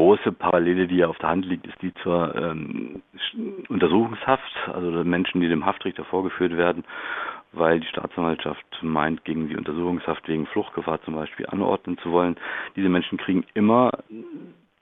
große 0.00 0.32
Parallele, 0.32 0.86
die 0.86 0.96
ja 0.96 1.08
auf 1.08 1.18
der 1.18 1.28
Hand 1.28 1.44
liegt, 1.44 1.66
ist 1.66 1.80
die 1.82 1.92
zur 2.02 2.34
ähm, 2.34 3.02
Untersuchungshaft, 3.68 4.50
also 4.72 5.04
Menschen, 5.04 5.42
die 5.42 5.48
dem 5.48 5.66
Haftrichter 5.66 6.06
vorgeführt 6.06 6.56
werden, 6.56 6.84
weil 7.52 7.80
die 7.80 7.86
Staatsanwaltschaft 7.86 8.64
meint, 8.80 9.26
gegen 9.26 9.48
die 9.50 9.56
Untersuchungshaft 9.56 10.26
wegen 10.26 10.46
Fluchtgefahr 10.46 11.02
zum 11.02 11.16
Beispiel 11.16 11.46
anordnen 11.46 11.98
zu 11.98 12.12
wollen. 12.12 12.36
Diese 12.76 12.88
Menschen 12.88 13.18
kriegen 13.18 13.44
immer 13.52 13.90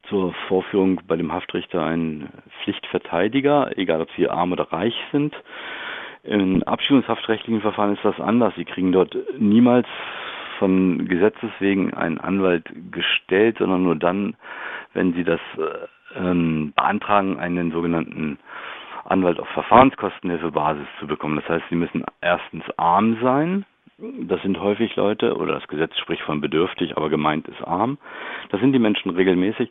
zur 0.08 0.32
Vorführung 0.46 1.00
bei 1.08 1.16
dem 1.16 1.32
Haftrichter 1.32 1.84
einen 1.84 2.28
Pflichtverteidiger, 2.62 3.76
egal 3.76 4.00
ob 4.00 4.08
sie 4.16 4.28
arm 4.28 4.52
oder 4.52 4.72
reich 4.72 4.94
sind. 5.10 5.34
In 6.22 6.62
abschiebungshaftrechtlichen 6.62 7.60
Verfahren 7.60 7.94
ist 7.94 8.04
das 8.04 8.20
anders. 8.20 8.54
Sie 8.56 8.64
kriegen 8.64 8.92
dort 8.92 9.16
niemals 9.36 9.88
von 10.58 11.08
Gesetzes 11.08 11.50
wegen 11.58 11.94
einen 11.94 12.18
Anwalt 12.18 12.64
gestellt, 12.92 13.58
sondern 13.58 13.82
nur 13.82 13.96
dann, 13.96 14.36
wenn 14.94 15.12
sie 15.14 15.24
das 15.24 15.40
äh, 15.56 16.18
ähm, 16.18 16.72
beantragen, 16.74 17.38
einen 17.38 17.72
sogenannten 17.72 18.38
Anwalt 19.04 19.38
auf 19.40 19.48
Verfahrenskostenhilfebasis 19.48 20.86
zu 21.00 21.06
bekommen. 21.06 21.36
Das 21.36 21.48
heißt, 21.48 21.64
sie 21.70 21.76
müssen 21.76 22.04
erstens 22.20 22.64
arm 22.76 23.18
sein. 23.22 23.64
Das 23.98 24.40
sind 24.42 24.60
häufig 24.60 24.94
Leute, 24.96 25.36
oder 25.36 25.54
das 25.54 25.66
Gesetz 25.66 25.96
spricht 25.98 26.22
von 26.22 26.40
bedürftig, 26.40 26.96
aber 26.96 27.08
gemeint 27.08 27.48
ist 27.48 27.60
arm. 27.66 27.98
Das 28.50 28.60
sind 28.60 28.72
die 28.72 28.78
Menschen 28.78 29.10
regelmäßig. 29.10 29.70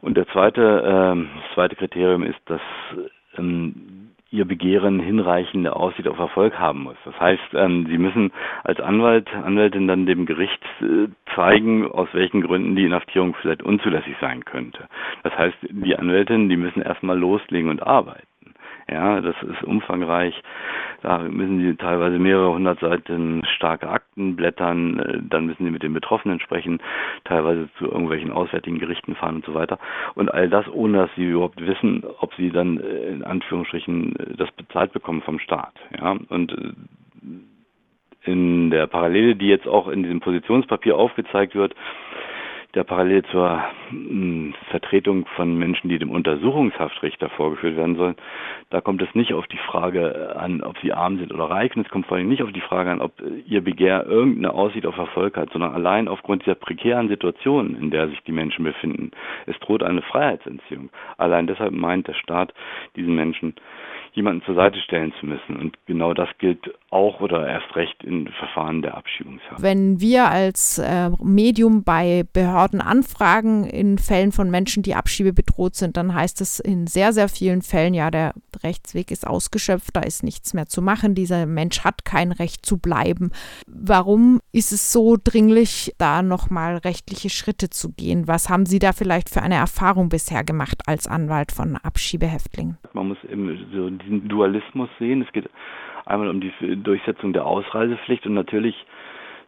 Und 0.00 0.16
der 0.16 0.26
zweite, 0.28 0.60
äh, 0.60 1.40
das 1.40 1.54
zweite 1.54 1.76
Kriterium 1.76 2.22
ist, 2.24 2.40
dass 2.46 2.60
ähm, 3.36 3.99
ihr 4.30 4.44
Begehren 4.44 5.00
hinreichende 5.00 5.74
Aussicht 5.74 6.06
auf 6.06 6.18
Erfolg 6.18 6.58
haben 6.58 6.84
muss. 6.84 6.96
Das 7.04 7.18
heißt, 7.18 7.54
ähm, 7.54 7.86
sie 7.88 7.98
müssen 7.98 8.32
als 8.62 8.80
Anwalt, 8.80 9.28
Anwältin 9.34 9.88
dann 9.88 10.06
dem 10.06 10.24
Gericht 10.26 10.62
äh, 10.80 11.08
zeigen, 11.34 11.90
aus 11.90 12.08
welchen 12.12 12.40
Gründen 12.40 12.76
die 12.76 12.84
Inhaftierung 12.84 13.34
vielleicht 13.40 13.62
unzulässig 13.62 14.14
sein 14.20 14.44
könnte. 14.44 14.88
Das 15.24 15.36
heißt, 15.36 15.56
die 15.62 15.96
Anwältinnen, 15.96 16.48
die 16.48 16.56
müssen 16.56 16.82
erstmal 16.82 17.18
loslegen 17.18 17.70
und 17.70 17.82
arbeiten. 17.82 18.29
Ja, 18.88 19.20
das 19.20 19.36
ist 19.42 19.62
umfangreich. 19.62 20.34
Da 21.02 21.18
müssen 21.18 21.60
sie 21.60 21.76
teilweise 21.76 22.18
mehrere 22.18 22.52
hundert 22.52 22.80
Seiten 22.80 23.42
starke 23.56 23.88
Akten 23.88 24.36
blättern, 24.36 24.98
äh, 24.98 25.18
dann 25.22 25.46
müssen 25.46 25.64
sie 25.64 25.70
mit 25.70 25.82
den 25.82 25.94
Betroffenen 25.94 26.40
sprechen, 26.40 26.80
teilweise 27.24 27.68
zu 27.78 27.86
irgendwelchen 27.86 28.32
auswärtigen 28.32 28.78
Gerichten 28.78 29.14
fahren 29.14 29.36
und 29.36 29.44
so 29.44 29.54
weiter. 29.54 29.78
Und 30.14 30.32
all 30.32 30.48
das, 30.48 30.68
ohne 30.68 30.98
dass 30.98 31.10
sie 31.16 31.30
überhaupt 31.30 31.64
wissen, 31.64 32.04
ob 32.18 32.34
sie 32.34 32.50
dann 32.50 32.80
äh, 32.80 33.08
in 33.08 33.24
Anführungsstrichen 33.24 34.16
äh, 34.16 34.36
das 34.36 34.50
bezahlt 34.52 34.92
bekommen 34.92 35.22
vom 35.22 35.38
Staat. 35.38 35.74
Ja, 35.98 36.16
und 36.28 36.74
in 38.22 38.70
der 38.70 38.86
Parallele, 38.86 39.36
die 39.36 39.48
jetzt 39.48 39.66
auch 39.66 39.88
in 39.88 40.02
diesem 40.02 40.20
Positionspapier 40.20 40.96
aufgezeigt 40.96 41.54
wird, 41.54 41.74
der 42.74 42.84
parallel 42.84 43.24
zur 43.24 43.62
Vertretung 44.70 45.26
von 45.36 45.56
Menschen, 45.56 45.88
die 45.88 45.98
dem 45.98 46.10
Untersuchungshaftrichter 46.10 47.28
vorgeführt 47.30 47.76
werden 47.76 47.96
sollen, 47.96 48.16
da 48.70 48.80
kommt 48.80 49.02
es 49.02 49.14
nicht 49.14 49.34
auf 49.34 49.46
die 49.46 49.58
Frage 49.58 50.36
an, 50.36 50.62
ob 50.62 50.78
sie 50.78 50.92
arm 50.92 51.18
sind 51.18 51.32
oder 51.32 51.44
reich, 51.44 51.74
und 51.76 51.86
es 51.86 51.90
kommt 51.90 52.06
vor 52.06 52.16
allem 52.16 52.28
nicht 52.28 52.42
auf 52.42 52.52
die 52.52 52.60
Frage 52.60 52.90
an, 52.90 53.00
ob 53.00 53.12
ihr 53.46 53.62
Begehr 53.62 54.06
irgendeine 54.06 54.54
Aussicht 54.54 54.86
auf 54.86 54.96
Erfolg 54.96 55.36
hat, 55.36 55.50
sondern 55.52 55.74
allein 55.74 56.08
aufgrund 56.08 56.42
dieser 56.42 56.54
prekären 56.54 57.08
Situation, 57.08 57.76
in 57.76 57.90
der 57.90 58.08
sich 58.08 58.20
die 58.22 58.32
Menschen 58.32 58.64
befinden. 58.64 59.10
Es 59.46 59.58
droht 59.60 59.82
eine 59.82 60.02
Freiheitsentziehung. 60.02 60.90
Allein 61.18 61.46
deshalb 61.46 61.72
meint 61.72 62.08
der 62.08 62.14
Staat 62.14 62.54
diesen 62.96 63.14
Menschen 63.14 63.54
jemanden 64.12 64.42
zur 64.42 64.54
Seite 64.54 64.78
stellen 64.80 65.12
zu 65.20 65.26
müssen. 65.26 65.56
Und 65.56 65.76
genau 65.86 66.14
das 66.14 66.28
gilt 66.38 66.74
auch 66.90 67.20
oder 67.20 67.48
erst 67.48 67.76
recht 67.76 68.02
in 68.02 68.28
Verfahren 68.28 68.82
der 68.82 68.96
Abschiebungshaft. 68.96 69.62
Wenn 69.62 70.00
wir 70.00 70.28
als 70.28 70.78
äh, 70.78 71.10
Medium 71.22 71.84
bei 71.84 72.24
Behörden 72.32 72.80
anfragen 72.80 73.64
in 73.80 73.96
Fällen 73.96 74.30
von 74.30 74.50
Menschen, 74.50 74.82
die 74.82 74.94
Abschiebe 74.94 75.32
bedroht 75.32 75.74
sind, 75.74 75.96
dann 75.96 76.14
heißt 76.14 76.42
es 76.42 76.60
in 76.60 76.86
sehr, 76.86 77.14
sehr 77.14 77.30
vielen 77.30 77.62
Fällen, 77.62 77.94
ja, 77.94 78.10
der 78.10 78.34
Rechtsweg 78.62 79.10
ist 79.10 79.26
ausgeschöpft, 79.26 79.96
da 79.96 80.00
ist 80.00 80.22
nichts 80.22 80.52
mehr 80.52 80.66
zu 80.66 80.82
machen, 80.82 81.14
dieser 81.14 81.46
Mensch 81.46 81.82
hat 81.82 82.04
kein 82.04 82.30
Recht 82.30 82.66
zu 82.66 82.76
bleiben. 82.76 83.30
Warum 83.66 84.40
ist 84.52 84.70
es 84.70 84.92
so 84.92 85.16
dringlich, 85.16 85.94
da 85.96 86.20
nochmal 86.20 86.76
rechtliche 86.76 87.30
Schritte 87.30 87.70
zu 87.70 87.90
gehen? 87.92 88.28
Was 88.28 88.50
haben 88.50 88.66
Sie 88.66 88.78
da 88.78 88.92
vielleicht 88.92 89.30
für 89.30 89.40
eine 89.40 89.54
Erfahrung 89.54 90.10
bisher 90.10 90.44
gemacht 90.44 90.82
als 90.84 91.08
Anwalt 91.08 91.50
von 91.50 91.76
Abschiebehäftlingen? 91.76 92.76
Man 92.92 93.08
muss 93.08 93.24
eben 93.32 93.48
so 93.72 93.88
diesen 93.88 94.28
Dualismus 94.28 94.90
sehen. 94.98 95.22
Es 95.22 95.32
geht 95.32 95.48
einmal 96.04 96.28
um 96.28 96.42
die 96.42 96.52
Durchsetzung 96.82 97.32
der 97.32 97.46
Ausreisepflicht 97.46 98.26
und 98.26 98.34
natürlich 98.34 98.74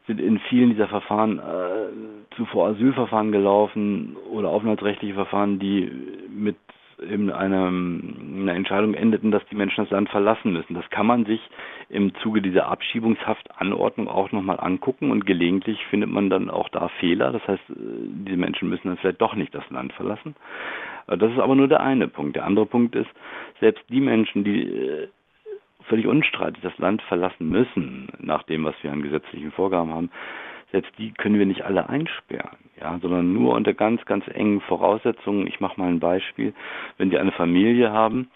sind 0.06 0.20
in 0.20 0.38
vielen 0.48 0.70
dieser 0.70 0.88
Verfahren 0.88 1.38
äh, 1.38 2.34
zuvor 2.36 2.68
Asylverfahren 2.68 3.32
gelaufen 3.32 4.16
oder 4.30 4.48
aufenthaltsrechtliche 4.48 5.14
Verfahren, 5.14 5.58
die 5.58 5.90
mit 6.28 6.56
eben 7.02 7.30
einer, 7.30 7.66
einer 7.66 8.54
Entscheidung 8.54 8.94
endeten, 8.94 9.30
dass 9.30 9.44
die 9.50 9.56
Menschen 9.56 9.84
das 9.84 9.90
Land 9.90 10.08
verlassen 10.08 10.52
müssen. 10.52 10.74
Das 10.74 10.88
kann 10.90 11.06
man 11.06 11.24
sich 11.24 11.40
im 11.88 12.14
Zuge 12.16 12.42
dieser 12.42 12.68
Abschiebungshaftanordnung 12.68 14.08
auch 14.08 14.32
nochmal 14.32 14.60
angucken 14.60 15.10
und 15.10 15.26
gelegentlich 15.26 15.84
findet 15.86 16.10
man 16.10 16.30
dann 16.30 16.50
auch 16.50 16.68
da 16.68 16.88
Fehler. 17.00 17.32
Das 17.32 17.46
heißt, 17.46 17.70
äh, 17.70 17.74
diese 18.26 18.36
Menschen 18.36 18.68
müssen 18.68 18.88
dann 18.88 18.96
vielleicht 18.98 19.20
doch 19.20 19.34
nicht 19.34 19.54
das 19.54 19.68
Land 19.70 19.92
verlassen. 19.92 20.34
Äh, 21.06 21.18
das 21.18 21.32
ist 21.32 21.38
aber 21.38 21.54
nur 21.54 21.68
der 21.68 21.80
eine 21.80 22.08
Punkt. 22.08 22.36
Der 22.36 22.44
andere 22.44 22.66
Punkt 22.66 22.94
ist, 22.94 23.10
selbst 23.60 23.84
die 23.88 24.00
Menschen, 24.00 24.44
die 24.44 24.62
äh, 24.62 25.08
völlig 25.88 26.06
unstreitig 26.06 26.62
das 26.62 26.76
Land 26.78 27.02
verlassen 27.02 27.48
müssen, 27.48 28.08
nach 28.18 28.42
dem, 28.44 28.64
was 28.64 28.74
wir 28.82 28.92
an 28.92 29.02
gesetzlichen 29.02 29.52
Vorgaben 29.52 29.92
haben, 29.92 30.10
selbst 30.72 30.92
die 30.98 31.12
können 31.12 31.38
wir 31.38 31.46
nicht 31.46 31.62
alle 31.62 31.88
einsperren, 31.88 32.56
ja, 32.80 32.98
sondern 33.00 33.32
nur 33.32 33.54
unter 33.54 33.74
ganz, 33.74 34.04
ganz 34.06 34.26
engen 34.28 34.60
Voraussetzungen. 34.62 35.46
Ich 35.46 35.60
mache 35.60 35.78
mal 35.78 35.88
ein 35.88 36.00
Beispiel. 36.00 36.54
Wenn 36.96 37.10
die 37.10 37.18
eine 37.18 37.32
Familie 37.32 37.92
haben, 37.92 38.30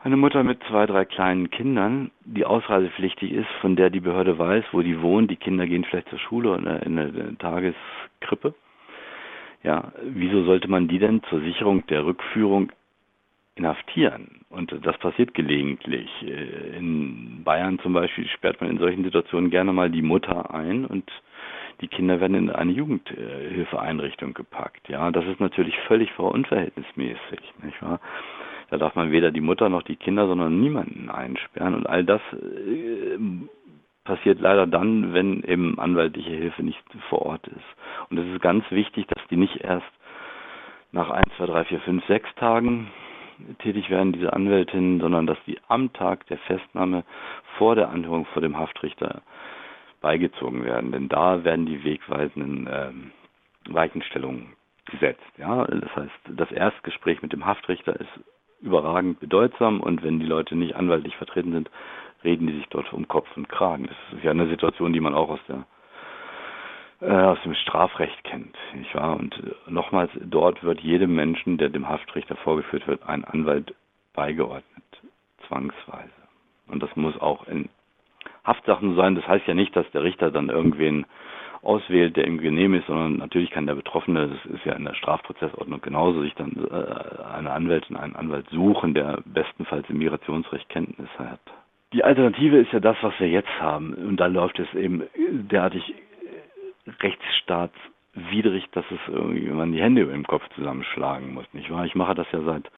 eine 0.00 0.16
Mutter 0.16 0.44
mit 0.44 0.62
zwei, 0.64 0.86
drei 0.86 1.04
kleinen 1.04 1.50
Kindern, 1.50 2.10
die 2.24 2.44
ausreisepflichtig 2.44 3.32
ist, 3.32 3.48
von 3.60 3.74
der 3.74 3.90
die 3.90 4.00
Behörde 4.00 4.38
weiß, 4.38 4.64
wo 4.72 4.82
die 4.82 5.00
wohnen, 5.00 5.26
die 5.26 5.36
Kinder 5.36 5.66
gehen 5.66 5.84
vielleicht 5.84 6.10
zur 6.10 6.20
Schule 6.20 6.50
oder 6.52 6.82
in 6.84 6.98
eine 6.98 7.36
Tageskrippe. 7.38 8.54
Ja, 9.64 9.92
wieso 10.02 10.44
sollte 10.44 10.68
man 10.68 10.86
die 10.86 11.00
denn 11.00 11.22
zur 11.24 11.40
Sicherung 11.40 11.84
der 11.86 12.04
Rückführung 12.04 12.70
inhaftieren. 13.58 14.40
Und 14.50 14.74
das 14.82 14.96
passiert 14.98 15.34
gelegentlich. 15.34 16.08
In 16.22 17.42
Bayern 17.44 17.78
zum 17.80 17.92
Beispiel 17.92 18.26
sperrt 18.28 18.60
man 18.60 18.70
in 18.70 18.78
solchen 18.78 19.04
Situationen 19.04 19.50
gerne 19.50 19.72
mal 19.72 19.90
die 19.90 20.02
Mutter 20.02 20.54
ein 20.54 20.84
und 20.84 21.10
die 21.80 21.88
Kinder 21.88 22.20
werden 22.20 22.34
in 22.34 22.50
eine 22.50 22.72
Jugendhilfeeinrichtung 22.72 24.34
gepackt. 24.34 24.88
Ja, 24.88 25.10
das 25.10 25.24
ist 25.26 25.40
natürlich 25.40 25.78
völlig 25.86 26.10
unverhältnismäßig, 26.18 27.40
nicht 27.62 27.82
wahr? 27.82 28.00
Da 28.70 28.76
darf 28.76 28.94
man 28.96 29.12
weder 29.12 29.30
die 29.30 29.40
Mutter 29.40 29.68
noch 29.68 29.82
die 29.82 29.96
Kinder, 29.96 30.26
sondern 30.26 30.60
niemanden 30.60 31.08
einsperren. 31.08 31.74
Und 31.74 31.86
all 31.86 32.04
das 32.04 32.20
äh, 32.32 33.18
passiert 34.04 34.40
leider 34.40 34.66
dann, 34.66 35.14
wenn 35.14 35.42
eben 35.44 35.78
anwaltliche 35.78 36.30
Hilfe 36.30 36.62
nicht 36.62 36.82
vor 37.08 37.22
Ort 37.22 37.46
ist. 37.46 38.10
Und 38.10 38.18
es 38.18 38.26
ist 38.26 38.42
ganz 38.42 38.64
wichtig, 38.70 39.06
dass 39.06 39.26
die 39.28 39.36
nicht 39.36 39.56
erst 39.62 39.86
nach 40.92 41.10
1, 41.10 41.24
2, 41.36 41.46
3, 41.46 41.64
4, 41.64 41.80
5, 41.80 42.06
6 42.06 42.34
Tagen 42.34 42.90
tätig 43.58 43.90
werden, 43.90 44.12
diese 44.12 44.32
Anwältinnen, 44.32 45.00
sondern 45.00 45.26
dass 45.26 45.38
die 45.46 45.58
am 45.68 45.92
Tag 45.92 46.26
der 46.26 46.38
Festnahme 46.38 47.04
vor 47.56 47.74
der 47.74 47.90
Anhörung 47.90 48.26
vor 48.26 48.42
dem 48.42 48.58
Haftrichter 48.58 49.22
beigezogen 50.00 50.64
werden. 50.64 50.92
Denn 50.92 51.08
da 51.08 51.44
werden 51.44 51.66
die 51.66 51.84
wegweisenden 51.84 52.68
ähm, 52.70 53.10
Weichenstellungen 53.68 54.54
gesetzt. 54.86 55.22
Ja, 55.36 55.64
das 55.64 55.94
heißt, 55.94 56.20
das 56.36 56.50
Erstgespräch 56.50 57.22
mit 57.22 57.32
dem 57.32 57.46
Haftrichter 57.46 57.98
ist 57.98 58.20
überragend 58.60 59.20
bedeutsam 59.20 59.80
und 59.80 60.02
wenn 60.02 60.18
die 60.18 60.26
Leute 60.26 60.56
nicht 60.56 60.74
anwaltlich 60.74 61.16
vertreten 61.16 61.52
sind, 61.52 61.70
reden 62.24 62.46
die 62.46 62.54
sich 62.54 62.66
dort 62.68 62.92
um 62.92 63.06
Kopf 63.06 63.28
und 63.36 63.48
Kragen. 63.48 63.86
Das 63.86 64.18
ist 64.18 64.24
ja 64.24 64.32
eine 64.32 64.48
Situation, 64.48 64.92
die 64.92 65.00
man 65.00 65.14
auch 65.14 65.28
aus 65.28 65.40
der 65.48 65.64
aus 67.06 67.38
dem 67.44 67.54
Strafrecht 67.54 68.24
kennt, 68.24 68.56
nicht 68.74 68.94
wahr? 68.94 69.16
Und 69.16 69.34
äh, 69.38 69.70
nochmals, 69.70 70.10
dort 70.20 70.62
wird 70.64 70.80
jedem 70.80 71.14
Menschen, 71.14 71.58
der 71.58 71.68
dem 71.68 71.88
Haftrichter 71.88 72.36
vorgeführt 72.36 72.86
wird, 72.88 73.02
ein 73.08 73.24
Anwalt 73.24 73.74
beigeordnet, 74.14 74.84
zwangsweise. 75.46 76.10
Und 76.66 76.82
das 76.82 76.94
muss 76.96 77.18
auch 77.20 77.46
in 77.46 77.68
Haftsachen 78.44 78.96
sein. 78.96 79.14
Das 79.14 79.28
heißt 79.28 79.46
ja 79.46 79.54
nicht, 79.54 79.76
dass 79.76 79.90
der 79.92 80.02
Richter 80.02 80.30
dann 80.30 80.48
irgendwen 80.48 81.06
auswählt, 81.62 82.16
der 82.16 82.26
ihm 82.26 82.38
genehm 82.38 82.74
ist, 82.74 82.86
sondern 82.86 83.16
natürlich 83.16 83.50
kann 83.50 83.66
der 83.66 83.74
Betroffene, 83.74 84.28
das 84.28 84.52
ist 84.54 84.64
ja 84.64 84.74
in 84.74 84.84
der 84.84 84.94
Strafprozessordnung 84.94 85.80
genauso, 85.80 86.22
sich 86.22 86.34
dann 86.34 86.52
äh, 86.70 87.36
eine 87.36 87.52
Anwältin, 87.52 87.96
einen 87.96 88.16
Anwalt 88.16 88.48
suchen, 88.50 88.94
der 88.94 89.20
bestenfalls 89.24 89.88
im 89.88 89.98
Migrationsrecht 89.98 90.68
Kenntnisse 90.68 91.18
hat. 91.18 91.40
Die 91.92 92.04
Alternative 92.04 92.58
ist 92.58 92.72
ja 92.72 92.80
das, 92.80 92.96
was 93.02 93.14
wir 93.18 93.28
jetzt 93.28 93.60
haben. 93.60 93.94
Und 93.94 94.18
da 94.18 94.26
läuft 94.26 94.58
es 94.58 94.72
eben 94.74 95.04
derartig 95.16 95.94
rechtsstaatswidrig, 97.00 98.70
dass 98.72 98.84
es 98.90 99.00
irgendwie 99.08 99.48
man 99.48 99.72
die 99.72 99.80
Hände 99.80 100.02
über 100.02 100.12
dem 100.12 100.26
Kopf 100.26 100.48
zusammenschlagen 100.54 101.34
muss, 101.34 101.46
nicht 101.52 101.70
wahr? 101.70 101.84
Ich 101.84 101.94
mache 101.94 102.14
das 102.14 102.26
ja 102.32 102.40
seit 102.42 102.70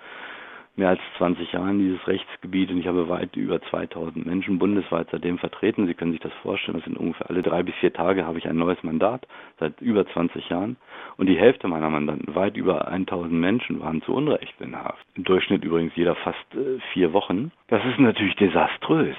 mehr 0.76 0.90
als 0.90 1.00
20 1.18 1.52
Jahren 1.52 1.78
dieses 1.78 2.06
Rechtsgebiet 2.06 2.70
und 2.70 2.78
ich 2.78 2.86
habe 2.86 3.08
weit 3.08 3.36
über 3.36 3.60
2000 3.60 4.24
Menschen 4.24 4.58
bundesweit 4.58 5.08
seitdem 5.10 5.38
vertreten. 5.38 5.86
Sie 5.86 5.94
können 5.94 6.12
sich 6.12 6.20
das 6.20 6.32
vorstellen, 6.42 6.78
das 6.78 6.84
sind 6.84 6.96
ungefähr 6.96 7.28
alle 7.28 7.42
drei 7.42 7.62
bis 7.62 7.74
vier 7.76 7.92
Tage 7.92 8.26
habe 8.26 8.38
ich 8.38 8.48
ein 8.48 8.56
neues 8.56 8.82
Mandat 8.82 9.26
seit 9.58 9.80
über 9.80 10.06
20 10.06 10.48
Jahren 10.48 10.76
und 11.16 11.26
die 11.26 11.38
Hälfte 11.38 11.68
meiner 11.68 11.90
Mandanten, 11.90 12.34
weit 12.34 12.56
über 12.56 12.88
1000 12.88 13.32
Menschen, 13.32 13.80
waren 13.80 14.02
zu 14.02 14.14
Unrecht 14.14 14.54
in 14.60 14.76
Haft. 14.76 15.04
Im 15.16 15.24
Durchschnitt 15.24 15.64
übrigens 15.64 15.94
jeder 15.96 16.14
fast 16.16 16.38
äh, 16.54 16.80
vier 16.92 17.12
Wochen. 17.12 17.52
Das 17.68 17.84
ist 17.84 17.98
natürlich 17.98 18.36
desaströs 18.36 19.16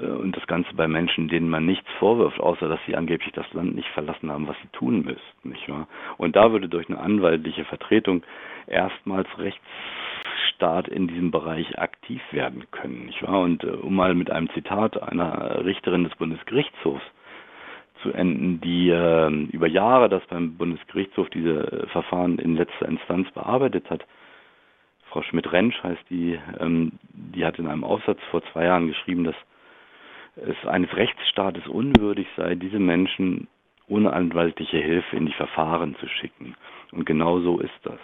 äh, 0.00 0.06
und 0.06 0.36
das 0.36 0.46
Ganze 0.46 0.74
bei 0.74 0.88
Menschen, 0.88 1.28
denen 1.28 1.50
man 1.50 1.66
nichts 1.66 1.88
vorwirft, 1.98 2.40
außer 2.40 2.68
dass 2.68 2.80
sie 2.86 2.96
angeblich 2.96 3.32
das 3.32 3.52
Land 3.52 3.74
nicht 3.74 3.88
verlassen 3.88 4.30
haben, 4.30 4.48
was 4.48 4.56
sie 4.62 4.68
tun 4.68 5.04
müssten, 5.04 5.48
nicht 5.48 5.68
wahr? 5.68 5.88
Und 6.16 6.36
da 6.36 6.52
würde 6.52 6.68
durch 6.68 6.88
eine 6.88 7.00
anwaltliche 7.00 7.64
Vertretung 7.64 8.22
erstmals 8.66 9.28
Rechts 9.38 9.60
Rechtsstaat 10.62 10.88
in 10.88 11.08
diesem 11.08 11.30
Bereich 11.30 11.78
aktiv 11.78 12.20
werden 12.30 12.64
können. 12.70 13.06
Nicht 13.06 13.22
wahr? 13.22 13.40
Und 13.40 13.64
äh, 13.64 13.68
um 13.68 13.94
mal 13.94 14.14
mit 14.14 14.30
einem 14.30 14.48
Zitat 14.50 15.00
einer 15.02 15.64
Richterin 15.64 16.04
des 16.04 16.14
Bundesgerichtshofs 16.16 17.02
zu 18.02 18.12
enden, 18.12 18.60
die 18.60 18.90
äh, 18.90 19.28
über 19.52 19.66
Jahre 19.66 20.08
das 20.08 20.24
beim 20.26 20.56
Bundesgerichtshof 20.56 21.28
diese 21.30 21.86
Verfahren 21.92 22.38
in 22.38 22.56
letzter 22.56 22.88
Instanz 22.88 23.30
bearbeitet 23.32 23.88
hat. 23.90 24.04
Frau 25.10 25.22
Schmidt-Rentsch 25.22 25.82
heißt 25.82 26.04
die, 26.10 26.38
ähm, 26.58 26.92
die 27.12 27.44
hat 27.44 27.58
in 27.58 27.66
einem 27.66 27.84
Aufsatz 27.84 28.18
vor 28.30 28.42
zwei 28.52 28.64
Jahren 28.64 28.88
geschrieben, 28.88 29.24
dass 29.24 29.36
es 30.36 30.66
eines 30.66 30.94
Rechtsstaates 30.96 31.66
unwürdig 31.66 32.26
sei, 32.36 32.54
diese 32.54 32.78
Menschen 32.78 33.48
ohne 33.88 34.12
anwaltliche 34.12 34.78
Hilfe 34.78 35.16
in 35.16 35.26
die 35.26 35.34
Verfahren 35.34 35.96
zu 35.96 36.08
schicken. 36.08 36.54
Und 36.92 37.04
genau 37.04 37.40
so 37.40 37.58
ist 37.58 37.78
das. 37.82 37.98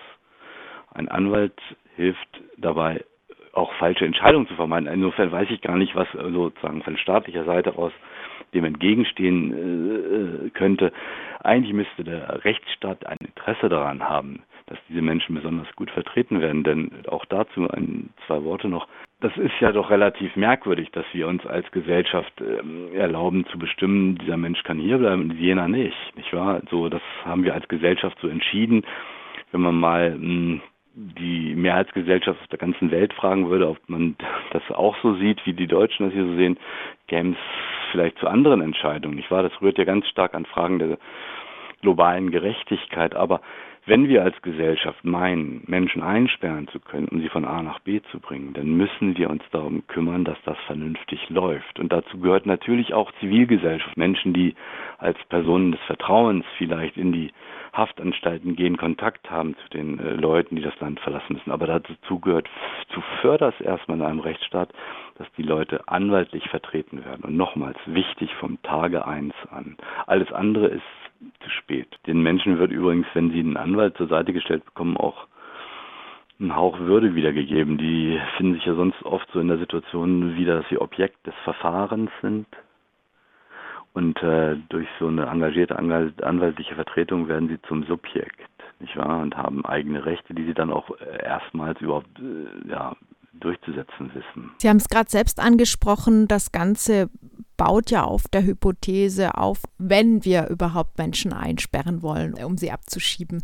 Ein 0.93 1.09
Anwalt 1.09 1.55
hilft 1.99 2.41
dabei, 2.57 3.05
auch 3.53 3.73
falsche 3.75 4.07
Entscheidungen 4.07 4.47
zu 4.47 4.55
vermeiden. 4.55 4.89
Insofern 4.89 5.33
weiß 5.33 5.49
ich 5.51 5.61
gar 5.61 5.77
nicht, 5.77 5.95
was 5.95 6.09
sozusagen 6.13 6.83
von 6.83 6.97
staatlicher 6.97 7.45
Seite 7.45 7.77
aus 7.77 7.93
dem 8.55 8.65
entgegenstehen 8.65 10.47
äh, 10.47 10.51
könnte. 10.51 10.93
Eigentlich 11.43 11.75
müsste 11.75 12.05
der 12.05 12.45
Rechtsstaat 12.45 13.05
ein 13.07 13.19
Interesse 13.21 13.69
daran 13.69 14.09
haben, 14.09 14.43
dass 14.67 14.79
diese 14.89 15.03
Menschen 15.03 15.35
besonders 15.35 15.71
gut 15.77 15.91
vertreten 15.91 16.41
werden. 16.41 16.63
Denn 16.63 16.91
auch 17.09 17.25
dazu 17.27 17.69
ein, 17.69 18.11
zwei 18.27 18.43
Worte 18.45 18.69
noch. 18.69 18.87
Das 19.21 19.37
ist 19.37 19.59
ja 19.61 19.73
doch 19.73 19.91
relativ 19.91 20.37
merkwürdig, 20.37 20.91
dass 20.93 21.05
wir 21.13 21.27
uns 21.27 21.45
als 21.45 21.69
Gesellschaft 21.73 22.33
äh, 22.41 22.97
erlauben 22.97 23.45
zu 23.47 23.59
bestimmen, 23.59 24.17
dieser 24.19 24.37
Mensch 24.37 24.63
kann 24.63 24.79
hier 24.79 24.99
bleiben 24.99 25.23
und 25.23 25.33
jener 25.33 25.67
nicht, 25.67 26.17
nicht 26.17 26.33
wahr? 26.33 26.63
So, 26.71 26.89
das 26.89 27.03
haben 27.25 27.43
wir 27.43 27.55
als 27.55 27.67
Gesellschaft 27.67 28.17
so 28.21 28.29
entschieden. 28.29 28.85
Wenn 29.51 29.63
man 29.63 29.75
mal 29.75 30.11
mh, 30.11 30.19
hm, 30.19 30.61
die 30.99 31.55
Mehrheitsgesellschaft 31.55 32.41
auf 32.41 32.47
der 32.49 32.59
ganzen 32.59 32.91
Welt 32.91 33.13
fragen 33.15 33.49
würde, 33.49 33.69
ob 33.69 33.79
man 33.89 34.17
das 34.51 34.63
auch 34.71 34.97
so 35.03 35.15
sieht, 35.15 35.45
wie 35.47 35.53
die 35.53 35.69
Deutschen 35.69 36.07
das 36.07 36.13
hier 36.13 36.25
so 36.25 36.35
sehen, 36.35 36.59
käme 37.07 37.33
es 37.33 37.39
vielleicht 37.93 38.19
zu 38.19 38.27
anderen 38.27 38.61
Entscheidungen. 38.61 39.15
Nicht 39.15 39.31
wahr? 39.31 39.43
Das 39.43 39.63
rührt 39.63 39.79
ja 39.79 39.85
ganz 39.85 40.09
stark 40.09 40.35
an 40.35 40.45
Fragen 40.45 40.79
der 40.79 40.99
globalen 41.83 42.31
Gerechtigkeit. 42.31 43.15
Aber 43.15 43.41
wenn 43.89 44.07
wir 44.09 44.23
als 44.23 44.41
Gesellschaft 44.43 45.03
meinen, 45.03 45.63
Menschen 45.67 46.03
einsperren 46.03 46.69
zu 46.69 46.79
können, 46.79 47.09
um 47.09 47.21
sie 47.21 47.31
von 47.31 47.47
A 47.47 47.63
nach 47.63 47.79
B 47.81 48.03
zu 48.13 48.21
bringen, 48.21 48.53
dann 48.53 48.77
müssen 48.77 49.17
wir 49.17 49.31
uns 49.31 49.43
darum 49.51 49.87
kümmern, 49.87 50.25
dass 50.25 50.37
das 50.45 50.59
vernünftig 50.67 51.31
läuft. 51.31 51.81
Und 51.81 51.91
dazu 51.91 52.21
gehört 52.21 52.45
natürlich 52.45 52.93
auch 52.93 53.11
Zivilgesellschaft, 53.21 53.97
Menschen, 53.97 54.35
die 54.35 54.55
als 54.99 55.17
Personen 55.31 55.73
des 55.73 55.81
Vertrauens 55.83 56.45
vielleicht 56.59 56.99
in 56.99 57.13
die 57.13 57.33
Haftanstalten 57.73 58.57
gehen, 58.57 58.77
Kontakt 58.77 59.31
haben 59.31 59.55
zu 59.57 59.71
den 59.71 59.99
äh, 59.99 60.13
Leuten, 60.13 60.57
die 60.57 60.63
das 60.63 60.79
Land 60.81 61.01
verlassen 61.01 61.35
müssen. 61.35 61.51
Aber 61.51 61.67
dazu 61.67 62.19
gehört 62.19 62.49
zuvörderst 62.93 63.61
erstmal 63.61 63.99
in 63.99 64.05
einem 64.05 64.21
Rechtsstaat, 64.21 64.71
dass 65.17 65.27
die 65.37 65.43
Leute 65.43 65.87
anwaltlich 65.87 66.49
vertreten 66.51 67.05
werden. 67.05 67.25
Und 67.25 67.37
nochmals 67.37 67.79
wichtig 67.87 68.35
vom 68.35 68.61
Tage 68.63 69.07
eins 69.07 69.35
an. 69.51 69.77
Alles 70.07 70.33
andere 70.33 70.67
ist 70.67 70.83
zu 71.41 71.51
spät. 71.51 71.89
Den 72.07 72.23
Menschen 72.23 72.59
wird 72.59 72.71
übrigens, 72.71 73.07
wenn 73.15 73.31
sie 73.31 73.41
einen 73.41 73.57
Anwalt 73.57 73.97
zur 73.97 74.09
Seite 74.09 74.33
gestellt 74.33 74.65
bekommen, 74.65 74.97
auch 74.97 75.27
ein 76.41 76.55
Hauch 76.55 76.79
Würde 76.79 77.15
wiedergegeben. 77.15 77.79
Die 77.79 78.21
finden 78.37 78.55
sich 78.55 78.65
ja 78.65 78.75
sonst 78.75 79.03
oft 79.05 79.29
so 79.33 79.41
in 79.41 79.49
der 79.49 79.59
Situation 79.59 80.37
wieder, 80.37 80.61
dass 80.61 80.69
sie 80.69 80.81
Objekt 80.81 81.27
des 81.27 81.35
Verfahrens 81.45 82.11
sind, 82.23 82.47
und 83.99 84.23
äh, 84.23 84.57
durch 84.69 84.87
so 85.01 85.09
eine 85.09 85.27
engagierte 85.27 85.77
anwaltliche 85.77 86.77
Vertretung 86.77 87.27
werden 87.27 87.49
sie 87.49 87.61
zum 87.63 87.85
Subjekt, 87.85 88.49
nicht 88.79 88.97
wahr? 88.97 89.21
Und 89.21 89.37
haben 89.37 89.65
eigene 89.65 90.05
Rechte, 90.05 90.35
die 90.35 90.45
sie 90.45 90.55
dann 90.55 90.71
auch 90.71 90.89
äh, 91.01 91.25
erstmals 91.25 91.81
überhaupt 91.81 92.07
äh, 92.21 92.71
ja, 92.71 92.95
durchzusetzen 93.33 94.13
wissen. 94.15 94.53
Sie 94.59 94.69
haben 94.69 94.77
es 94.77 94.89
gerade 94.89 95.11
selbst 95.11 95.41
angesprochen, 95.41 96.29
das 96.29 96.53
Ganze 96.53 97.09
baut 97.59 97.91
ja 97.91 98.05
auf 98.05 98.23
der 98.29 98.45
Hypothese 98.45 99.37
auf, 99.37 99.61
wenn 99.77 100.25
wir 100.25 100.47
überhaupt 100.47 100.97
Menschen 100.97 101.35
einsperren 101.35 102.03
wollen, 102.03 102.35
um 102.35 102.57
sie 102.57 102.71
abzuschieben, 102.71 103.43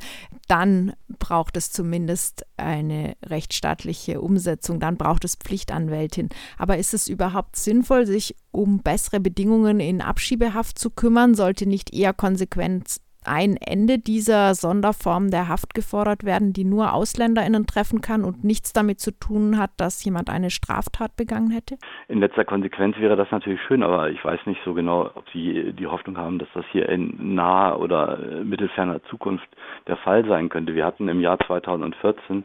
dann 0.49 0.95
braucht 1.19 1.59
es 1.59 1.71
zumindest 1.73 2.47
eine 2.57 3.17
rechtsstaatliche 3.27 4.21
Umsetzung, 4.21 4.81
dann 4.81 4.97
braucht 4.97 5.25
es 5.25 5.35
Pflichtanwältin. 5.35 6.31
Aber 6.57 6.79
ist 6.79 6.95
es 6.95 7.09
überhaupt 7.09 7.57
sinnvoll, 7.57 8.07
sich 8.07 8.37
um 8.53 8.79
bessere 8.79 9.21
Bedingungen 9.21 9.81
in 9.81 10.01
Abschiebehaft 10.01 10.79
zu 10.79 10.91
kümmern? 10.91 11.35
Sollte 11.35 11.67
nicht 11.67 11.93
eher 11.93 12.15
konsequent 12.15 13.01
ein 13.27 13.57
Ende 13.57 13.99
dieser 13.99 14.55
Sonderform 14.55 15.31
der 15.31 15.49
Haft 15.49 15.75
gefordert 15.75 16.25
werden, 16.25 16.53
die 16.53 16.65
nur 16.65 16.93
AusländerInnen 16.93 17.67
treffen 17.67 18.01
kann 18.01 18.25
und 18.25 18.45
nichts 18.45 18.73
damit 18.73 19.01
zu 19.01 19.11
tun 19.13 19.59
hat, 19.59 19.71
dass 19.77 20.05
jemand 20.05 20.31
eine 20.31 20.51
Straftat 20.51 21.17
begangen 21.17 21.51
hätte? 21.51 21.77
In 22.09 22.21
letzter 22.21 22.45
Konsequenz 22.45 22.97
wäre 22.99 23.17
das 23.17 23.31
natürlich 23.31 23.61
schön, 23.63 23.83
aber 23.83 24.11
ich 24.11 24.25
weiß 24.25 24.41
nicht 24.47 24.61
so 24.65 24.75
genau, 24.75 25.11
ob 25.15 25.25
Sie 25.33 25.73
die 25.73 25.87
Hoffnung 25.87 26.17
haben, 26.17 26.39
dass 26.39 26.49
das 26.55 26.65
hier 26.73 26.89
in 26.89 27.35
naher 27.35 27.81
oder 27.81 28.19
mittelferner 28.45 29.03
Zukunft 29.05 29.49
der 29.87 29.97
Fall 29.99 30.25
sein 30.27 30.49
könnte. 30.49 30.75
Wir 30.75 30.85
hatten 30.85 31.09
im 31.09 31.21
Jahr 31.21 31.39
2014 31.41 32.45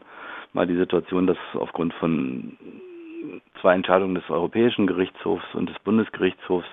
mal 0.52 0.66
die 0.66 0.76
Situation, 0.76 1.26
dass 1.26 1.38
aufgrund 1.54 1.94
von 1.94 2.56
zwei 3.60 3.74
Entscheidungen 3.74 4.14
des 4.14 4.28
Europäischen 4.30 4.86
Gerichtshofs 4.86 5.44
und 5.54 5.68
des 5.68 5.78
Bundesgerichtshofs 5.80 6.68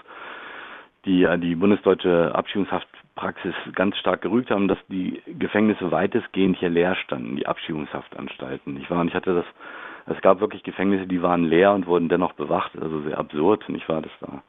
die 1.05 1.27
die 1.39 1.55
bundesdeutsche 1.55 2.33
Abschiebungshaft 2.33 2.87
Praxis 3.15 3.53
ganz 3.73 3.97
stark 3.97 4.21
gerügt 4.21 4.51
haben, 4.51 4.67
dass 4.67 4.77
die 4.87 5.21
Gefängnisse 5.25 5.91
weitestgehend 5.91 6.57
hier 6.57 6.69
leer 6.69 6.95
standen, 6.95 7.35
die 7.35 7.47
Abschiebungshaftanstalten. 7.47 8.77
Ich 8.77 8.89
war 8.89 9.01
und 9.01 9.07
ich 9.07 9.15
hatte 9.15 9.33
das, 9.33 10.15
es 10.15 10.21
gab 10.21 10.39
wirklich 10.39 10.63
Gefängnisse, 10.63 11.07
die 11.07 11.21
waren 11.21 11.43
leer 11.43 11.73
und 11.73 11.87
wurden 11.87 12.09
dennoch 12.09 12.33
bewacht, 12.33 12.71
also 12.79 13.01
sehr 13.01 13.17
absurd, 13.17 13.67
nicht 13.69 13.89
wahr, 13.89 14.01
dass 14.01 14.11
da 14.21 14.43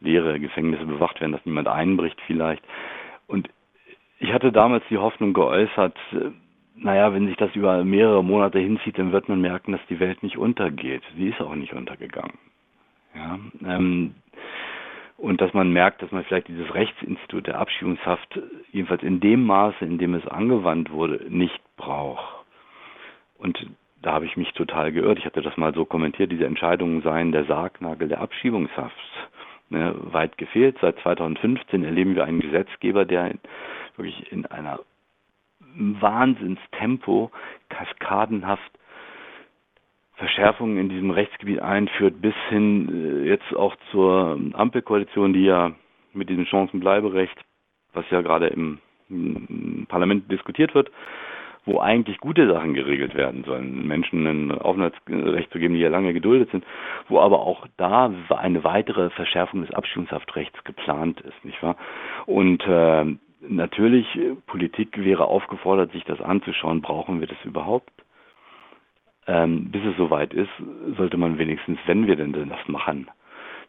leere 0.00 0.38
Gefängnisse 0.40 0.84
bewacht 0.84 1.20
werden, 1.20 1.32
dass 1.32 1.46
niemand 1.46 1.68
einbricht 1.68 2.20
vielleicht. 2.26 2.62
Und 3.26 3.48
ich 4.18 4.32
hatte 4.32 4.52
damals 4.52 4.84
die 4.90 4.98
Hoffnung 4.98 5.32
geäußert, 5.32 5.96
naja, 6.76 7.12
wenn 7.14 7.28
sich 7.28 7.36
das 7.36 7.54
über 7.54 7.84
mehrere 7.84 8.24
Monate 8.24 8.58
hinzieht, 8.58 8.98
dann 8.98 9.12
wird 9.12 9.28
man 9.28 9.40
merken, 9.40 9.72
dass 9.72 9.86
die 9.88 10.00
Welt 10.00 10.22
nicht 10.22 10.36
untergeht. 10.36 11.02
Sie 11.16 11.28
ist 11.28 11.40
auch 11.40 11.54
nicht 11.54 11.72
untergegangen. 11.72 12.38
Ja, 13.14 13.38
ähm, 13.64 14.16
und 15.24 15.40
dass 15.40 15.54
man 15.54 15.72
merkt, 15.72 16.02
dass 16.02 16.12
man 16.12 16.22
vielleicht 16.24 16.48
dieses 16.48 16.74
Rechtsinstitut 16.74 17.46
der 17.46 17.58
Abschiebungshaft 17.58 18.38
jedenfalls 18.72 19.02
in 19.02 19.20
dem 19.20 19.46
Maße, 19.46 19.82
in 19.82 19.96
dem 19.96 20.12
es 20.12 20.26
angewandt 20.28 20.90
wurde, 20.90 21.24
nicht 21.30 21.58
braucht. 21.78 22.44
Und 23.38 23.66
da 24.02 24.12
habe 24.12 24.26
ich 24.26 24.36
mich 24.36 24.52
total 24.52 24.92
geirrt. 24.92 25.18
Ich 25.18 25.24
hatte 25.24 25.40
das 25.40 25.56
mal 25.56 25.72
so 25.72 25.86
kommentiert, 25.86 26.30
diese 26.30 26.44
Entscheidungen 26.44 27.00
seien 27.00 27.32
der 27.32 27.46
Sargnagel 27.46 28.08
der 28.08 28.20
Abschiebungshaft. 28.20 28.94
Ne, 29.70 29.94
weit 30.12 30.36
gefehlt. 30.36 30.76
Seit 30.82 30.98
2015 30.98 31.84
erleben 31.84 32.14
wir 32.14 32.24
einen 32.24 32.40
Gesetzgeber, 32.40 33.06
der 33.06 33.32
wirklich 33.96 34.30
in 34.30 34.44
einer 34.44 34.80
Wahnsinnstempo 35.74 37.30
kaskadenhaft 37.70 38.70
Verschärfungen 40.16 40.78
in 40.78 40.88
diesem 40.88 41.10
Rechtsgebiet 41.10 41.60
einführt, 41.60 42.20
bis 42.20 42.34
hin 42.48 43.24
äh, 43.24 43.28
jetzt 43.28 43.54
auch 43.56 43.74
zur 43.90 44.38
Ampelkoalition, 44.52 45.32
die 45.32 45.44
ja 45.44 45.72
mit 46.12 46.28
diesem 46.28 46.46
Chancenbleiberecht, 46.46 47.36
was 47.92 48.04
ja 48.10 48.20
gerade 48.20 48.48
im, 48.48 48.78
Parlament 49.88 50.32
diskutiert 50.32 50.74
wird, 50.74 50.90
wo 51.66 51.78
eigentlich 51.78 52.18
gute 52.18 52.50
Sachen 52.50 52.72
geregelt 52.72 53.14
werden 53.14 53.44
sollen, 53.44 53.86
Menschen 53.86 54.26
ein 54.26 54.50
Aufenthaltsrecht 54.50 55.52
zu 55.52 55.58
geben, 55.58 55.74
die 55.74 55.80
ja 55.80 55.90
lange 55.90 56.14
geduldet 56.14 56.50
sind, 56.50 56.64
wo 57.08 57.20
aber 57.20 57.40
auch 57.40 57.66
da 57.76 58.10
eine 58.30 58.64
weitere 58.64 59.10
Verschärfung 59.10 59.60
des 59.60 59.74
Abschiebungshaftrechts 59.74 60.64
geplant 60.64 61.20
ist, 61.20 61.44
nicht 61.44 61.62
wahr? 61.62 61.76
Und 62.26 62.66
äh, 62.66 63.04
natürlich, 63.46 64.06
Politik 64.46 64.96
wäre 64.96 65.26
aufgefordert, 65.26 65.92
sich 65.92 66.04
das 66.04 66.20
anzuschauen, 66.20 66.80
brauchen 66.80 67.20
wir 67.20 67.26
das 67.26 67.42
überhaupt? 67.44 67.90
Ähm, 69.26 69.70
bis 69.70 69.82
es 69.84 69.96
soweit 69.96 70.34
ist, 70.34 70.50
sollte 70.96 71.16
man 71.16 71.38
wenigstens, 71.38 71.78
wenn 71.86 72.06
wir 72.06 72.16
denn 72.16 72.32
das 72.32 72.68
machen, 72.68 73.08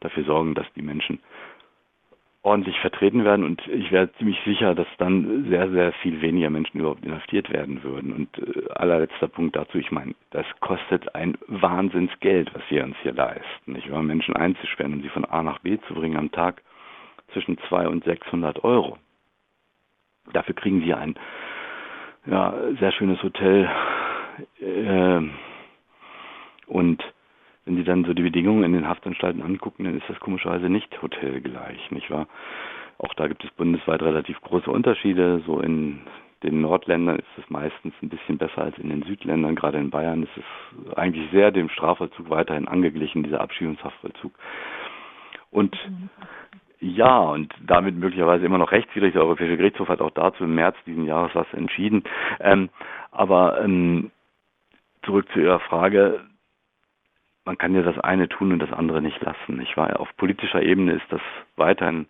dafür 0.01 0.23
sorgen, 0.23 0.53
dass 0.53 0.65
die 0.75 0.81
Menschen 0.81 1.19
ordentlich 2.45 2.79
vertreten 2.79 3.25
werden 3.25 3.43
und 3.43 3.67
ich 3.67 3.91
wäre 3.91 4.11
ziemlich 4.13 4.39
sicher, 4.45 4.75
dass 4.75 4.87
dann 4.99 5.47
sehr, 5.49 5.69
sehr 5.71 5.91
viel 5.93 6.21
weniger 6.21 6.51
Menschen 6.51 6.79
überhaupt 6.79 7.03
inhaftiert 7.03 7.49
werden 7.49 7.81
würden. 7.83 8.13
Und 8.13 8.37
äh, 8.37 8.69
allerletzter 8.69 9.27
Punkt 9.27 9.55
dazu, 9.55 9.79
ich 9.79 9.91
meine, 9.91 10.13
das 10.29 10.45
kostet 10.59 11.15
ein 11.15 11.37
Wahnsinnsgeld, 11.47 12.53
was 12.53 12.61
wir 12.69 12.83
uns 12.83 12.95
hier 13.01 13.13
leisten. 13.13 13.73
Nicht 13.73 13.91
wahr? 13.91 14.03
Menschen 14.03 14.35
einzusperren 14.35 14.93
und 14.93 15.01
sie 15.01 15.09
von 15.09 15.25
A 15.25 15.41
nach 15.41 15.57
B 15.59 15.79
zu 15.87 15.95
bringen 15.95 16.17
am 16.17 16.31
Tag 16.31 16.61
zwischen 17.33 17.57
200 17.67 17.91
und 17.91 18.03
600 18.03 18.63
Euro. 18.63 18.99
Dafür 20.31 20.53
kriegen 20.53 20.81
sie 20.81 20.93
ein 20.93 21.15
ja, 22.27 22.53
sehr 22.79 22.91
schönes 22.91 23.21
Hotel 23.23 23.67
äh, 24.59 25.21
und 26.67 27.03
wenn 27.65 27.75
Sie 27.77 27.83
dann 27.83 28.05
so 28.05 28.13
die 28.13 28.21
Bedingungen 28.23 28.63
in 28.63 28.73
den 28.73 28.87
Haftanstalten 28.87 29.41
angucken, 29.41 29.85
dann 29.85 29.97
ist 29.97 30.07
das 30.09 30.19
komischerweise 30.19 30.69
nicht 30.69 31.01
hotelgleich, 31.01 31.91
nicht 31.91 32.09
wahr? 32.11 32.27
Auch 32.97 33.13
da 33.15 33.27
gibt 33.27 33.43
es 33.43 33.51
bundesweit 33.51 34.01
relativ 34.01 34.39
große 34.41 34.69
Unterschiede. 34.71 35.41
So 35.45 35.59
in 35.59 35.99
den 36.43 36.61
Nordländern 36.61 37.17
ist 37.17 37.37
es 37.37 37.49
meistens 37.49 37.93
ein 38.01 38.09
bisschen 38.09 38.37
besser 38.37 38.61
als 38.61 38.77
in 38.77 38.89
den 38.89 39.03
Südländern. 39.03 39.55
Gerade 39.55 39.79
in 39.79 39.89
Bayern 39.89 40.23
ist 40.23 40.37
es 40.37 40.97
eigentlich 40.97 41.29
sehr 41.31 41.51
dem 41.51 41.69
Strafvollzug 41.69 42.29
weiterhin 42.29 42.67
angeglichen, 42.67 43.23
dieser 43.23 43.41
Abschiebungshaftvollzug. 43.41 44.31
Und 45.51 45.75
ja, 46.79 47.17
und 47.19 47.53
damit 47.65 47.95
möglicherweise 47.95 48.45
immer 48.45 48.57
noch 48.59 48.71
rechtswidrig. 48.71 49.13
Der 49.13 49.23
Europäische 49.23 49.57
Gerichtshof 49.57 49.87
hat 49.89 50.01
auch 50.01 50.11
dazu 50.11 50.43
im 50.43 50.55
März 50.55 50.75
diesen 50.85 51.05
Jahres 51.05 51.33
was 51.33 51.51
entschieden. 51.53 52.03
Ähm, 52.39 52.69
aber 53.11 53.61
ähm, 53.63 54.11
zurück 55.05 55.27
zu 55.33 55.39
Ihrer 55.39 55.59
Frage 55.59 56.25
man 57.45 57.57
kann 57.57 57.75
ja 57.75 57.83
das 57.83 57.99
eine 57.99 58.27
tun 58.27 58.51
und 58.51 58.59
das 58.59 58.73
andere 58.73 59.01
nicht 59.01 59.21
lassen. 59.21 59.61
Ich 59.61 59.77
war 59.77 59.99
auf 59.99 60.09
politischer 60.17 60.63
Ebene 60.63 60.93
ist 60.93 61.05
das 61.09 61.21
weiterhin 61.55 62.07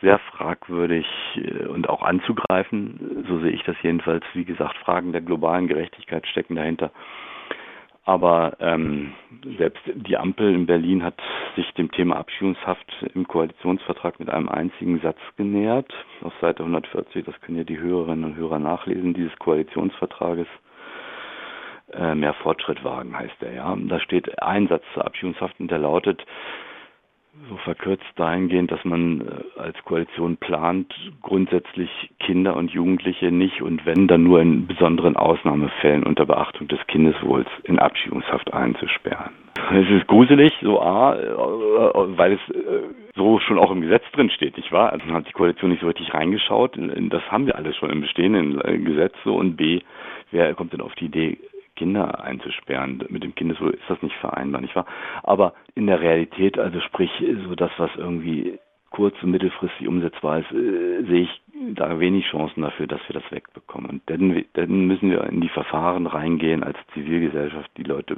sehr 0.00 0.18
fragwürdig 0.18 1.06
äh, 1.36 1.66
und 1.66 1.88
auch 1.88 2.02
anzugreifen. 2.02 3.24
So 3.28 3.38
sehe 3.40 3.50
ich 3.50 3.62
das 3.64 3.76
jedenfalls. 3.82 4.24
Wie 4.32 4.44
gesagt, 4.44 4.76
Fragen 4.78 5.12
der 5.12 5.20
globalen 5.20 5.68
Gerechtigkeit 5.68 6.26
stecken 6.26 6.56
dahinter. 6.56 6.90
Aber 8.06 8.56
ähm, 8.60 9.12
selbst 9.58 9.82
die 9.94 10.16
Ampel 10.16 10.54
in 10.54 10.64
Berlin 10.64 11.04
hat 11.04 11.20
sich 11.54 11.70
dem 11.74 11.92
Thema 11.92 12.16
Abschiebungshaft 12.16 12.90
im 13.14 13.28
Koalitionsvertrag 13.28 14.18
mit 14.18 14.30
einem 14.30 14.48
einzigen 14.48 15.00
Satz 15.00 15.18
genähert. 15.36 15.92
Auf 16.22 16.32
Seite 16.40 16.62
140, 16.62 17.26
das 17.26 17.38
können 17.42 17.58
ja 17.58 17.64
die 17.64 17.78
Hörerinnen 17.78 18.24
und 18.24 18.36
Hörer 18.36 18.58
nachlesen, 18.58 19.12
dieses 19.12 19.38
Koalitionsvertrages. 19.38 20.48
Äh, 21.92 22.14
mehr 22.14 22.34
Fortschritt 22.34 22.84
wagen, 22.84 23.18
heißt 23.18 23.42
er 23.42 23.52
ja. 23.52 23.76
Da 23.76 23.98
steht 24.00 24.40
ein 24.42 24.68
Satz 24.68 24.84
zur 24.94 25.04
Abschiebungshaft 25.04 25.58
und 25.58 25.70
der 25.70 25.78
lautet, 25.78 26.24
so 27.48 27.56
verkürzt 27.56 28.04
dahingehend, 28.16 28.70
dass 28.70 28.84
man 28.84 29.22
äh, 29.22 29.60
als 29.60 29.76
Koalition 29.84 30.36
plant, 30.36 30.94
grundsätzlich 31.20 31.90
Kinder 32.20 32.56
und 32.56 32.70
Jugendliche 32.70 33.32
nicht 33.32 33.60
und 33.62 33.86
wenn 33.86 34.06
dann 34.06 34.22
nur 34.22 34.40
in 34.40 34.68
besonderen 34.68 35.16
Ausnahmefällen 35.16 36.04
unter 36.04 36.26
Beachtung 36.26 36.68
des 36.68 36.78
Kindeswohls 36.86 37.48
in 37.64 37.80
Abschiebungshaft 37.80 38.52
einzusperren. 38.52 39.32
Es 39.72 39.90
ist 39.90 40.06
gruselig, 40.06 40.52
so 40.62 40.80
A, 40.80 41.16
äh, 41.16 42.18
weil 42.18 42.34
es 42.34 42.40
so 43.16 43.40
schon 43.40 43.58
auch 43.58 43.72
im 43.72 43.80
Gesetz 43.80 44.04
drin 44.12 44.30
steht, 44.30 44.56
nicht 44.56 44.70
wahr? 44.70 44.92
Also 44.92 45.06
hat 45.06 45.26
die 45.26 45.32
Koalition 45.32 45.70
nicht 45.70 45.80
so 45.80 45.88
richtig 45.88 46.14
reingeschaut. 46.14 46.76
Das 46.76 47.22
haben 47.30 47.46
wir 47.46 47.56
alles 47.56 47.76
schon 47.76 47.90
im 47.90 48.00
bestehenden 48.00 48.84
Gesetz 48.84 49.14
so 49.24 49.34
und 49.34 49.56
B, 49.56 49.80
wer 50.30 50.54
kommt 50.54 50.72
denn 50.72 50.80
auf 50.80 50.94
die 50.94 51.06
Idee, 51.06 51.38
Kinder 51.80 52.22
einzusperren. 52.22 53.02
Mit 53.08 53.22
dem 53.24 53.34
Kindeswohl 53.34 53.70
ist 53.70 53.88
das 53.88 54.02
nicht 54.02 54.16
vereinbar, 54.16 54.60
nicht 54.60 54.76
wahr? 54.76 54.84
Aber 55.22 55.54
in 55.74 55.86
der 55.86 56.00
Realität, 56.00 56.58
also 56.58 56.78
sprich, 56.80 57.10
so 57.46 57.54
das, 57.54 57.70
was 57.78 57.90
irgendwie 57.96 58.58
kurz- 58.90 59.22
und 59.22 59.30
mittelfristig 59.30 59.88
umsetzbar 59.88 60.40
ist, 60.40 60.52
äh, 60.52 61.02
sehe 61.04 61.22
ich 61.22 61.42
da 61.74 61.98
wenig 61.98 62.26
Chancen 62.26 62.60
dafür, 62.60 62.86
dass 62.86 63.00
wir 63.08 63.18
das 63.18 63.32
wegbekommen. 63.32 63.90
Und 63.90 64.02
dann, 64.06 64.44
dann 64.52 64.86
müssen 64.86 65.10
wir 65.10 65.24
in 65.24 65.40
die 65.40 65.48
Verfahren 65.48 66.06
reingehen 66.06 66.62
als 66.62 66.76
Zivilgesellschaft, 66.92 67.70
die 67.78 67.84
Leute 67.84 68.16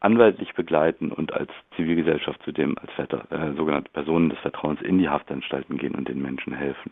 anwaltlich 0.00 0.52
begleiten 0.54 1.10
und 1.10 1.32
als 1.32 1.50
Zivilgesellschaft 1.76 2.42
zudem 2.42 2.76
als 2.78 2.90
äh, 2.98 3.52
sogenannte 3.56 3.90
Personen 3.90 4.28
des 4.28 4.38
Vertrauens 4.40 4.82
in 4.82 4.98
die 4.98 5.08
Haftanstalten 5.08 5.78
gehen 5.78 5.94
und 5.94 6.08
den 6.08 6.20
Menschen 6.20 6.52
helfen. 6.52 6.86